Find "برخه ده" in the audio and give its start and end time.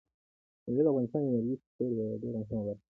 2.67-2.75